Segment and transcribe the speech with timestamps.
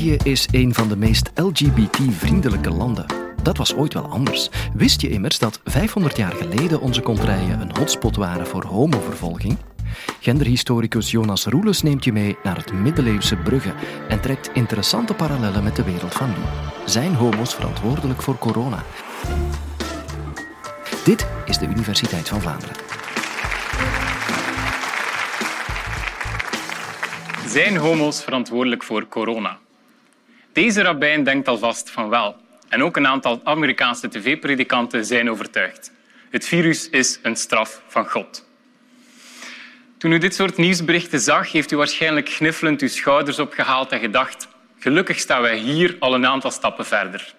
[0.00, 3.06] België is een van de meest LGBT-vriendelijke landen.
[3.42, 4.50] Dat was ooit wel anders.
[4.74, 9.56] Wist je immers dat 500 jaar geleden onze contraien een hotspot waren voor homovervolging?
[10.20, 13.74] Genderhistoricus Jonas Roeles neemt je mee naar het middeleeuwse Brugge
[14.08, 16.44] en trekt interessante parallellen met de wereld van nu.
[16.86, 18.84] Zijn homo's verantwoordelijk voor corona?
[21.04, 22.76] Dit is de Universiteit van Vlaanderen.
[27.46, 29.58] Zijn homo's verantwoordelijk voor corona?
[30.52, 32.36] Deze rabbijn denkt alvast van wel.
[32.68, 35.92] En ook een aantal Amerikaanse tv-predikanten zijn overtuigd.
[36.30, 38.48] Het virus is een straf van God.
[39.98, 44.48] Toen u dit soort nieuwsberichten zag, heeft u waarschijnlijk gniffelend uw schouders opgehaald en gedacht
[44.78, 47.34] gelukkig staan wij hier al een aantal stappen verder.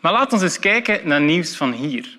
[0.00, 2.18] Maar laten we eens kijken naar nieuws van hier.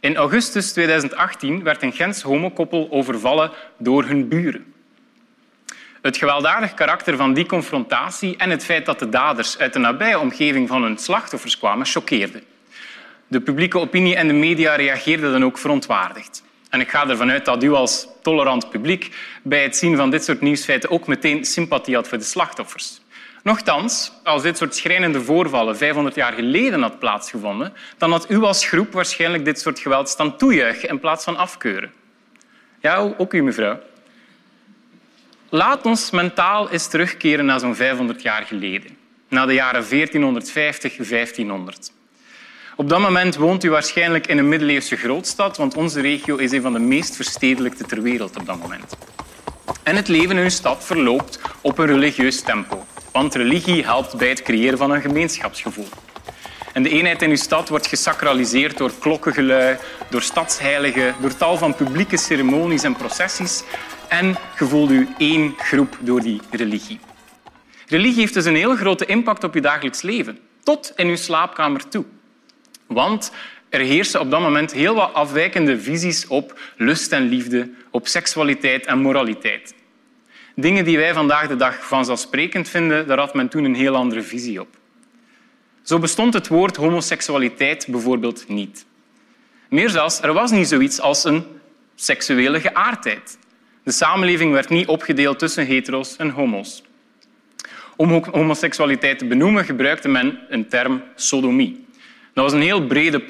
[0.00, 4.73] In augustus 2018 werd een Gens homokoppel overvallen door hun buren.
[6.04, 10.18] Het gewelddadig karakter van die confrontatie en het feit dat de daders uit de nabije
[10.18, 12.42] omgeving van hun slachtoffers kwamen, choqueerde.
[13.26, 16.42] De publieke opinie en de media reageerden dan ook verontwaardigd.
[16.70, 20.24] En ik ga ervan uit dat u als tolerant publiek bij het zien van dit
[20.24, 23.00] soort nieuwsfeiten ook meteen sympathie had voor de slachtoffers.
[23.42, 28.66] Nochtans, als dit soort schrijnende voorvallen 500 jaar geleden had plaatsgevonden, dan had u als
[28.66, 31.92] groep waarschijnlijk dit soort geweld staan toejuichen in plaats van afkeuren.
[32.80, 33.80] Ja, ook u, mevrouw.
[35.54, 38.96] Laat ons mentaal eens terugkeren naar zo'n 500 jaar geleden,
[39.28, 41.92] naar de jaren 1450, 1500.
[42.76, 46.62] Op dat moment woont u waarschijnlijk in een middeleeuwse grootstad, want onze regio is een
[46.62, 48.96] van de meest verstedelijkte ter wereld op dat moment.
[49.82, 54.28] En het leven in uw stad verloopt op een religieus tempo, want religie helpt bij
[54.28, 55.88] het creëren van een gemeenschapsgevoel.
[56.74, 59.76] En de eenheid in uw stad wordt gesacraliseerd door klokkengelui,
[60.10, 63.62] door stadsheiligen, door tal van publieke ceremonies en processies
[64.08, 66.98] en gevoelt u één groep door die religie.
[67.86, 71.88] Religie heeft dus een heel grote impact op je dagelijks leven, tot in uw slaapkamer
[71.88, 72.04] toe.
[72.86, 73.32] Want
[73.68, 78.86] er heersen op dat moment heel wat afwijkende visies op lust en liefde, op seksualiteit
[78.86, 79.74] en moraliteit.
[80.54, 84.22] Dingen die wij vandaag de dag vanzelfsprekend vinden, daar had men toen een heel andere
[84.22, 84.82] visie op.
[85.84, 88.86] Zo bestond het woord homoseksualiteit bijvoorbeeld niet.
[89.68, 91.44] Meer zelfs, er was niet zoiets als een
[91.94, 93.38] seksuele geaardheid.
[93.82, 96.82] De samenleving werd niet opgedeeld tussen hetero's en homo's.
[97.96, 101.86] Om homoseksualiteit te benoemen gebruikte men een term sodomie.
[102.32, 103.20] Dat was een heel brede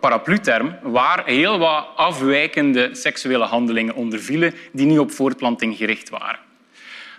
[0.00, 6.38] paraplu-term waar heel wat afwijkende seksuele handelingen onder vielen die niet op voortplanting gericht waren.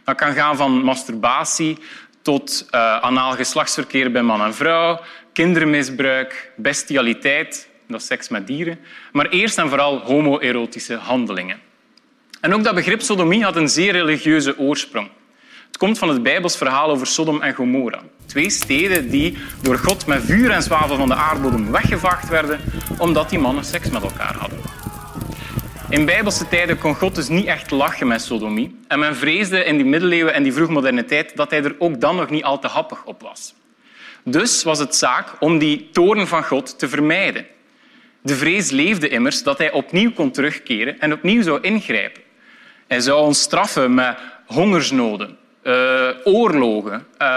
[0.03, 1.77] Dat kan gaan van masturbatie
[2.25, 4.99] tot uh, anaal geslachtsverkeer bij man en vrouw,
[5.33, 8.79] kindermisbruik, bestialiteit, dat seks met dieren,
[9.11, 11.59] maar eerst en vooral homoerotische handelingen.
[12.41, 15.09] En ook dat begrip sodomie had een zeer religieuze oorsprong.
[15.67, 18.01] Het komt van het Bijbels verhaal over Sodom en Gomorra.
[18.25, 22.59] Twee steden die door God met vuur en zwavel van de aardbodem weggevaagd werden
[22.97, 24.74] omdat die mannen seks met elkaar hadden.
[25.89, 28.79] In bijbelse tijden kon God dus niet echt lachen met sodomie.
[28.87, 32.15] En men vreesde in die middeleeuwen en die vroegmoderne tijd dat hij er ook dan
[32.15, 33.53] nog niet al te happig op was.
[34.23, 37.45] Dus was het zaak om die toren van God te vermijden.
[38.21, 42.21] De vrees leefde immers dat hij opnieuw kon terugkeren en opnieuw zou ingrijpen.
[42.87, 47.27] Hij zou ons straffen met hongersnoden, uh, oorlogen, uh,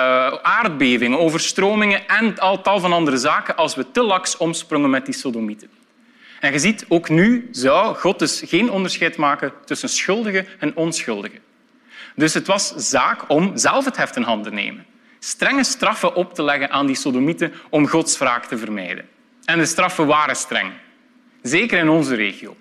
[0.43, 5.15] aardbevingen, overstromingen en al tal van andere zaken als we te laks omsprongen met die
[5.15, 5.69] sodomieten.
[6.41, 11.39] En je ziet, ook nu zou God dus geen onderscheid maken tussen schuldigen en onschuldigen.
[12.17, 14.87] Dus het was zaak om zelf het heft in handen te nemen.
[15.19, 19.09] Strenge straffen op te leggen aan die sodomieten om Gods wraak te vermijden.
[19.45, 20.73] En de straffen waren streng.
[21.43, 22.57] Zeker in onze regio.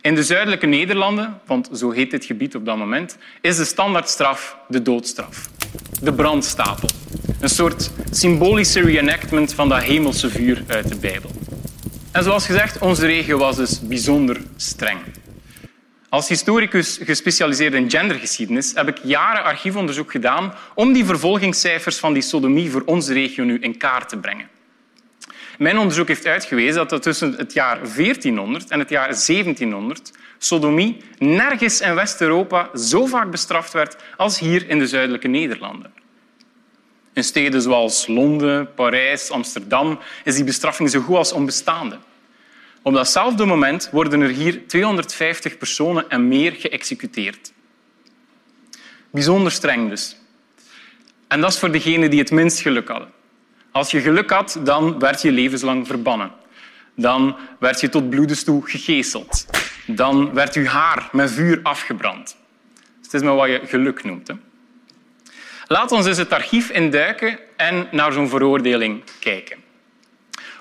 [0.00, 4.56] In de zuidelijke Nederlanden, want zo heet dit gebied op dat moment, is de standaardstraf
[4.68, 5.48] de doodstraf.
[6.00, 6.88] De brandstapel.
[7.40, 11.30] Een soort symbolische reenactment van dat hemelse vuur uit de Bijbel.
[12.12, 14.98] En zoals gezegd, onze regio was dus bijzonder streng.
[16.08, 22.22] Als historicus gespecialiseerd in gendergeschiedenis heb ik jaren archiefonderzoek gedaan om die vervolgingscijfers van die
[22.22, 24.48] sodomie voor onze regio nu in kaart te brengen.
[25.58, 30.96] Mijn onderzoek heeft uitgewezen dat er tussen het jaar 1400 en het jaar 1700 sodomie
[31.18, 35.92] nergens in West-Europa zo vaak bestraft werd als hier in de zuidelijke Nederlanden.
[37.12, 41.98] In steden zoals Londen, Parijs, Amsterdam is die bestraffing zo goed als onbestaande.
[42.82, 47.52] Op datzelfde moment worden er hier 250 personen en meer geëxecuteerd.
[49.10, 50.16] Bijzonder streng dus.
[51.28, 53.10] En dat is voor degenen die het minst geluk hadden.
[53.70, 56.30] Als je geluk had, dan werd je levenslang verbannen.
[56.94, 59.46] Dan werd je tot bloedens toe gegezeld.
[59.86, 62.36] Dan werd je haar met vuur afgebrand.
[63.02, 64.28] het is maar wat je geluk noemt.
[64.28, 64.34] Hè.
[65.66, 69.56] Laat ons eens het archief induiken en naar zo'n veroordeling kijken.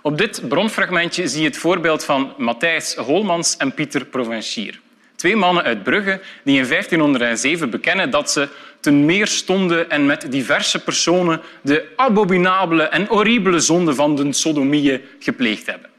[0.03, 4.79] Op dit bronfragmentje zie je het voorbeeld van Matthijs Holmans en Pieter Provencier.
[5.15, 8.49] Twee mannen uit Brugge die in 1507 bekennen dat ze
[8.79, 15.01] ten meer stonden en met diverse personen de abominabele en horribele zonde van de sodomieën
[15.19, 15.89] gepleegd hebben.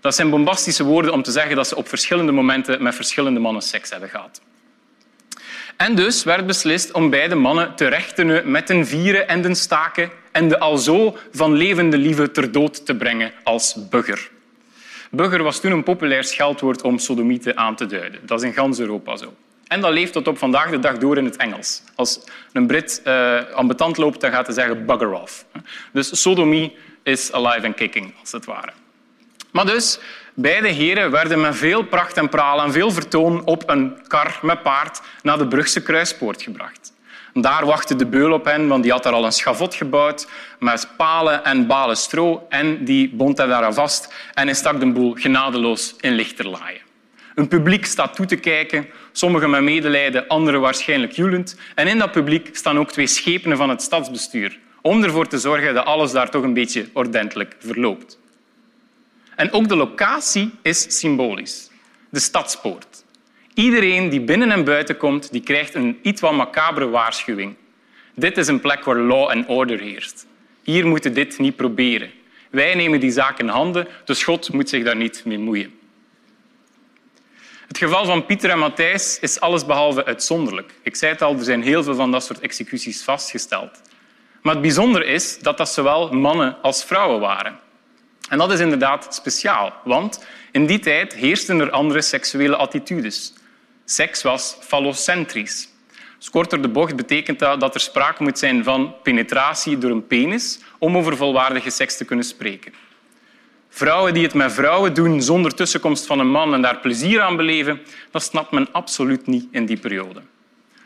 [0.00, 3.62] Dat zijn bombastische woorden om te zeggen dat ze op verschillende momenten met verschillende mannen
[3.62, 4.40] seks hebben gehad.
[5.76, 10.10] En dus werd beslist om beide mannen te rechten met den vieren en den staken
[10.34, 14.30] en de alzo van levende lieve ter dood te brengen als bugger.
[15.10, 18.20] Bugger was toen een populair scheldwoord om sodomieten aan te duiden.
[18.26, 19.34] Dat is in gans Europa zo.
[19.66, 21.82] En dat leeft tot op vandaag de dag door in het Engels.
[21.94, 22.20] Als
[22.52, 25.44] een Brit uh, ambetant loopt, dan gaat hij zeggen bugger off.
[25.92, 28.72] Dus sodomie is alive and kicking, als het ware.
[29.50, 29.98] Maar dus,
[30.34, 34.62] beide heren werden met veel pracht en praal en veel vertoon op een kar met
[34.62, 36.93] paard naar de Brugse kruispoort gebracht.
[37.34, 40.26] Daar wachtte de beul op hen, want die had daar al een schavot gebouwd
[40.58, 44.80] met palen en balen stro en die bond hij daar aan vast en hij stak
[44.80, 46.80] de boel genadeloos in lichterlaaien.
[47.34, 51.56] Een publiek staat toe te kijken, sommigen met medelijden, anderen waarschijnlijk joelend.
[51.74, 55.74] En in dat publiek staan ook twee schepenen van het stadsbestuur, om ervoor te zorgen
[55.74, 58.18] dat alles daar toch een beetje ordentelijk verloopt.
[59.36, 61.70] En ook de locatie is symbolisch.
[62.10, 63.03] De stadspoort.
[63.54, 67.56] Iedereen die binnen en buiten komt, die krijgt een iets wat macabere waarschuwing.
[68.14, 70.26] Dit is een plek waar law and order heerst.
[70.62, 72.10] Hier moeten dit niet proberen.
[72.50, 75.78] Wij nemen die zaak in handen, dus God moet zich daar niet mee moeien.
[77.66, 80.74] Het geval van Pieter en Matthijs is allesbehalve uitzonderlijk.
[80.82, 83.80] Ik zei het al, er zijn heel veel van dat soort executies vastgesteld.
[84.42, 87.58] Maar het bijzondere is dat dat zowel mannen als vrouwen waren.
[88.28, 93.32] En dat is inderdaad speciaal, want in die tijd heersten er andere seksuele attitudes.
[93.84, 95.68] Seks was fallocentrisch.
[96.18, 100.06] Dus korter de bocht betekent dat dat er sprake moet zijn van penetratie door een
[100.06, 102.72] penis om over volwaardige seks te kunnen spreken.
[103.68, 107.36] Vrouwen die het met vrouwen doen zonder tussenkomst van een man en daar plezier aan
[107.36, 110.22] beleven, dat snapt men absoluut niet in die periode.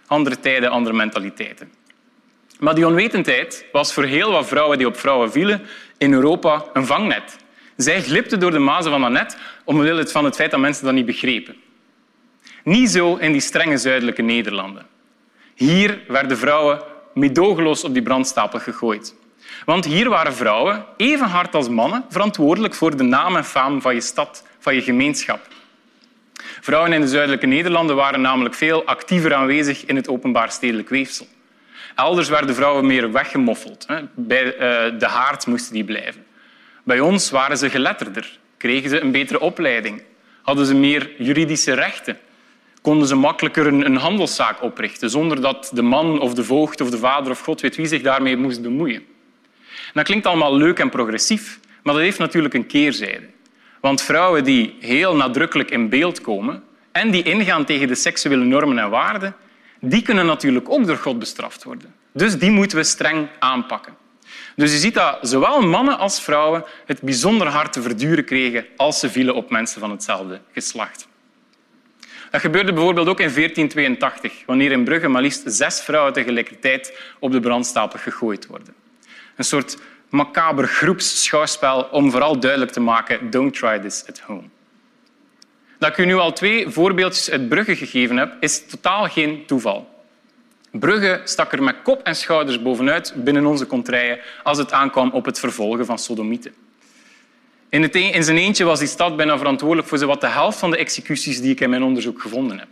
[0.06, 1.72] Andere tijden, andere mentaliteiten.
[2.58, 5.62] Maar die onwetendheid was voor heel wat vrouwen die op vrouwen vielen
[5.98, 7.36] in Europa een vangnet.
[7.76, 10.94] Zij glipten door de mazen van dat net omwille van het feit dat mensen dat
[10.94, 11.56] niet begrepen.
[12.68, 14.86] Niet zo in die strenge zuidelijke Nederlanden.
[15.54, 16.82] Hier werden vrouwen
[17.14, 19.14] meedogenloos op die brandstapel gegooid.
[19.64, 23.94] Want hier waren vrouwen, even hard als mannen, verantwoordelijk voor de naam en faam van
[23.94, 25.40] je stad, van je gemeenschap.
[26.60, 31.26] Vrouwen in de zuidelijke Nederlanden waren namelijk veel actiever aanwezig in het openbaar stedelijk weefsel.
[31.94, 33.86] Elders werden vrouwen meer weggemoffeld.
[34.14, 36.24] Bij eh, de haard moesten die blijven.
[36.84, 40.02] Bij ons waren ze geletterder, kregen ze een betere opleiding,
[40.42, 42.18] hadden ze meer juridische rechten,
[42.82, 46.98] konden ze makkelijker een handelszaak oprichten zonder dat de man of de voogd of de
[46.98, 49.02] vader of god weet wie zich daarmee moest bemoeien.
[49.92, 53.26] Dat klinkt allemaal leuk en progressief, maar dat heeft natuurlijk een keerzijde.
[53.80, 58.78] Want vrouwen die heel nadrukkelijk in beeld komen en die ingaan tegen de seksuele normen
[58.78, 59.36] en waarden,
[59.80, 61.94] die kunnen natuurlijk ook door God bestraft worden.
[62.12, 63.96] Dus die moeten we streng aanpakken.
[64.56, 68.98] Dus je ziet dat zowel mannen als vrouwen het bijzonder hard te verduren kregen als
[68.98, 71.07] ze vielen op mensen van hetzelfde geslacht.
[72.30, 77.32] Dat gebeurde bijvoorbeeld ook in 1482, wanneer in Brugge maar liefst zes vrouwen tegelijkertijd op
[77.32, 78.74] de brandstapel gegooid worden.
[79.36, 84.48] Een soort macaber groepsschouwspel om vooral duidelijk te maken don't try this at home.
[85.78, 89.96] Dat ik u nu al twee voorbeeldjes uit Brugge gegeven heb, is totaal geen toeval.
[90.70, 95.24] Brugge stak er met kop en schouders bovenuit binnen onze contraien als het aankwam op
[95.24, 96.54] het vervolgen van sodomieten.
[97.70, 100.70] In, het in zijn eentje was die stad bijna verantwoordelijk voor zowat de helft van
[100.70, 102.68] de executies die ik in mijn onderzoek gevonden heb.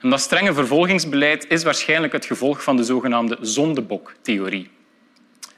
[0.00, 4.70] En dat strenge vervolgingsbeleid is waarschijnlijk het gevolg van de zogenaamde zondeboktheorie.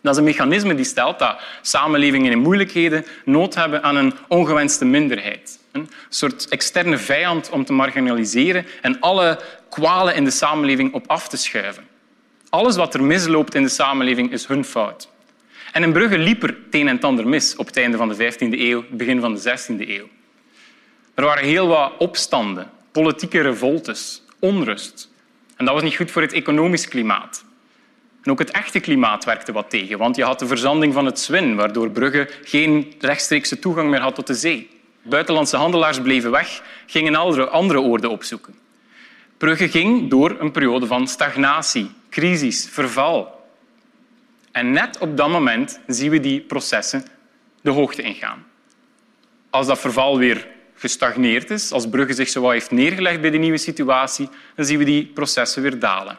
[0.02, 4.84] Dat is een mechanisme die stelt dat samenlevingen in moeilijkheden nood hebben aan een ongewenste
[4.84, 5.58] minderheid.
[5.72, 11.28] Een soort externe vijand om te marginaliseren en alle kwalen in de samenleving op af
[11.28, 11.84] te schuiven.
[12.48, 15.08] Alles wat er misloopt in de samenleving is hun fout.
[15.72, 18.32] En in Brugge liep er het een en ander mis op het einde van de
[18.32, 20.08] 15e eeuw, begin van de 16e eeuw.
[21.14, 25.10] Er waren heel wat opstanden, politieke revoltes, onrust.
[25.56, 27.44] En dat was niet goed voor het economisch klimaat.
[28.22, 31.18] En ook het echte klimaat werkte wat tegen, want je had de verzanding van het
[31.18, 34.70] Zwin, waardoor Brugge geen rechtstreekse toegang meer had tot de zee.
[35.02, 38.54] Buitenlandse handelaars bleven weg, gingen andere, andere oorden opzoeken.
[39.38, 43.39] Brugge ging door een periode van stagnatie, crisis, verval.
[44.52, 47.04] En net op dat moment zien we die processen
[47.60, 48.46] de hoogte ingaan.
[49.50, 53.58] Als dat verval weer gestagneerd is, als Brugge zich zo heeft neergelegd bij de nieuwe
[53.58, 56.18] situatie, dan zien we die processen weer dalen.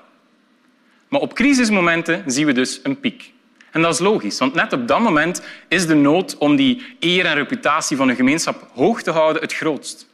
[1.08, 3.34] Maar op crisismomenten zien we dus een piek.
[3.72, 7.26] En dat is logisch, want net op dat moment is de nood om die eer
[7.26, 10.08] en reputatie van een gemeenschap hoog te houden het grootst.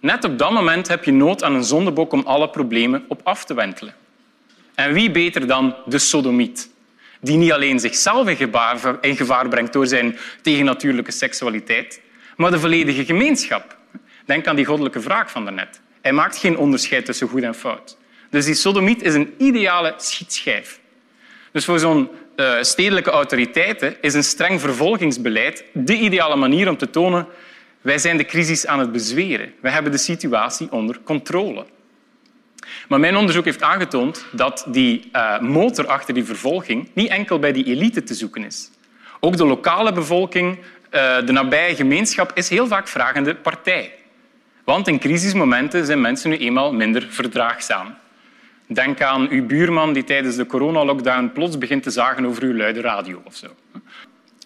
[0.00, 3.44] Net op dat moment heb je nood aan een zondebok om alle problemen op af
[3.44, 3.94] te wentelen.
[4.74, 6.70] En wie beter dan de sodomiet,
[7.20, 8.28] die niet alleen zichzelf
[9.00, 12.00] in gevaar, brengt door zijn tegennatuurlijke seksualiteit,
[12.36, 13.76] maar de volledige gemeenschap.
[14.24, 15.80] Denk aan die goddelijke vraag van daarnet.
[16.00, 17.96] Hij maakt geen onderscheid tussen goed en fout.
[18.30, 20.80] Dus die sodomiet is een ideale schietschijf.
[21.52, 26.90] Dus voor zo'n uh, stedelijke autoriteiten is een streng vervolgingsbeleid de ideale manier om te
[26.90, 27.26] tonen
[27.80, 29.52] wij zijn de crisis aan het bezweren.
[29.60, 31.66] Wij hebben de situatie onder controle.
[32.88, 37.52] Maar mijn onderzoek heeft aangetoond dat die uh, motor achter die vervolging niet enkel bij
[37.52, 38.70] die elite te zoeken is.
[39.20, 43.92] Ook de lokale bevolking, uh, de nabije gemeenschap, is heel vaak vragende partij.
[44.64, 47.94] Want in crisismomenten zijn mensen nu eenmaal minder verdraagzaam.
[48.66, 52.80] Denk aan uw buurman die tijdens de coronalockdown plots begint te zagen over uw luide
[52.80, 53.46] radio of zo.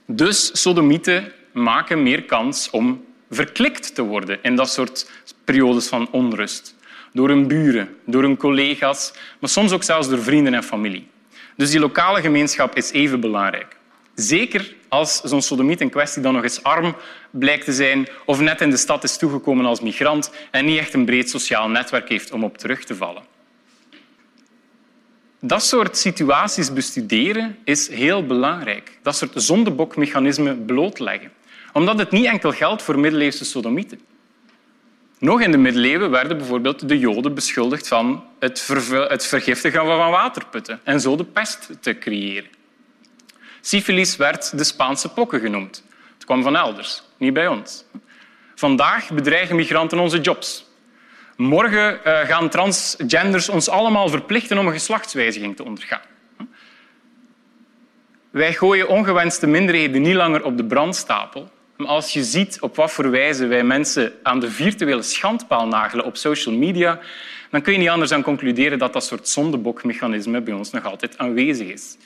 [0.07, 5.11] Dus sodomieten maken meer kans om verklikt te worden in dat soort
[5.45, 6.77] periodes van onrust.
[7.13, 11.09] Door hun buren, door hun collega's, maar soms ook zelfs door vrienden en familie.
[11.57, 13.77] Dus die lokale gemeenschap is even belangrijk.
[14.15, 16.97] Zeker als zo'n sodomiet in kwestie dan nog eens arm
[17.31, 20.95] blijkt te zijn of net in de stad is toegekomen als migrant en niet echt
[20.95, 23.23] een breed sociaal netwerk heeft om op terug te vallen.
[25.41, 28.99] Dat soort situaties bestuderen is heel belangrijk.
[29.03, 31.33] Dat soort zondebokmechanismen blootleggen.
[31.73, 34.01] Omdat het niet enkel geldt voor middeleeuwse sodomieten.
[35.23, 38.69] Nog in de middeleeuwen werden bijvoorbeeld de Joden beschuldigd van het,
[39.09, 42.51] het vergiftigen van waterputten en zo de pest te creëren.
[43.61, 45.85] Syfilis werd de Spaanse pokken genoemd.
[46.15, 47.85] Het kwam van elders, niet bij ons.
[48.55, 50.67] Vandaag bedreigen migranten onze jobs.
[51.37, 56.07] Morgen eh, gaan transgenders ons allemaal verplichten om een geslachtswijziging te ondergaan.
[58.31, 61.51] Wij gooien ongewenste minderheden niet langer op de brandstapel.
[61.87, 66.17] Als je ziet op wat voor wijze wij mensen aan de virtuele schandpaal nagelen op
[66.17, 67.01] social media,
[67.51, 71.19] dan kun je niet anders dan concluderen dat dat soort zondebokmechanisme bij ons nog altijd
[71.19, 71.97] aanwezig is.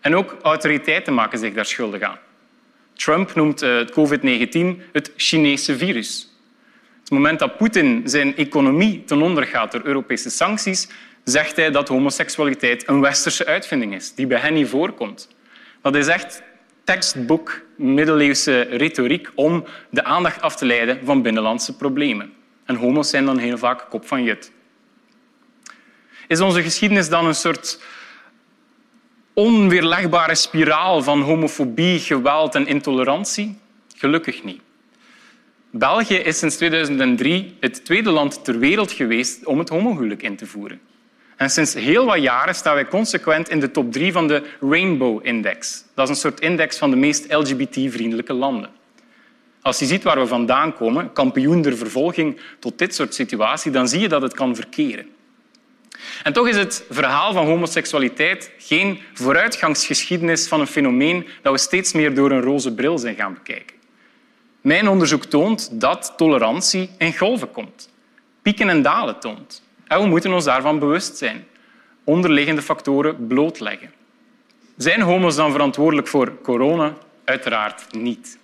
[0.00, 2.18] En ook autoriteiten maken zich daar schuldig aan.
[2.94, 6.32] Trump noemt eh, het COVID-19 het Chinese virus.
[7.00, 10.88] Het moment dat Poetin zijn economie ten onder gaat door Europese sancties,
[11.24, 15.28] zegt hij dat homoseksualiteit een westerse uitvinding is, die bij hen niet voorkomt.
[15.82, 16.42] Dat is echt
[16.84, 22.32] tekstboek middeleeuwse retoriek om de aandacht af te leiden van binnenlandse problemen.
[22.64, 24.52] En homo's zijn dan heel vaak kop van jut.
[26.28, 27.82] Is onze geschiedenis dan een soort
[29.32, 33.58] onweerlegbare spiraal van homofobie, geweld en intolerantie?
[33.96, 34.60] Gelukkig niet.
[35.70, 40.46] België is sinds 2003 het tweede land ter wereld geweest om het homohuwelijk in te
[40.46, 40.80] voeren.
[41.36, 45.26] En sinds heel wat jaren staan wij consequent in de top drie van de Rainbow
[45.26, 45.84] Index.
[45.94, 48.70] Dat is een soort index van de meest LGBT-vriendelijke landen.
[49.62, 53.88] Als je ziet waar we vandaan komen, kampioen der vervolging tot dit soort situatie, dan
[53.88, 55.06] zie je dat het kan verkeren.
[56.22, 61.92] En toch is het verhaal van homoseksualiteit geen vooruitgangsgeschiedenis van een fenomeen dat we steeds
[61.92, 63.76] meer door een roze bril zijn gaan bekijken.
[64.60, 67.90] Mijn onderzoek toont dat tolerantie in golven komt,
[68.42, 69.62] pieken en dalen toont.
[69.86, 71.46] En we moeten ons daarvan bewust zijn.
[72.04, 73.92] Onderliggende factoren blootleggen.
[74.76, 76.92] Zijn homo's dan verantwoordelijk voor corona?
[77.24, 78.38] Uiteraard niet.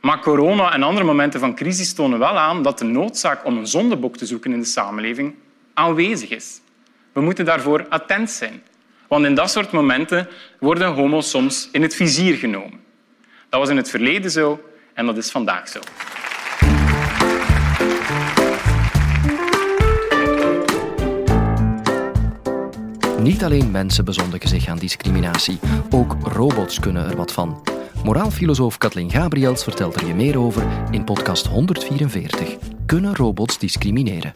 [0.00, 3.66] Maar corona en andere momenten van crisis tonen wel aan dat de noodzaak om een
[3.66, 5.34] zondebok te zoeken in de samenleving
[5.74, 6.60] aanwezig is.
[7.12, 8.62] We moeten daarvoor attent zijn.
[9.08, 12.80] Want in dat soort momenten worden homo's soms in het vizier genomen.
[13.48, 14.60] Dat was in het verleden zo
[14.94, 15.80] en dat is vandaag zo.
[23.22, 25.58] Niet alleen mensen bezondigen zich aan discriminatie,
[25.90, 27.62] ook robots kunnen er wat van.
[28.04, 32.56] Moraalfilosoof Kathleen Gabriels vertelt er je meer over in podcast 144.
[32.86, 34.32] Kunnen robots discrimineren?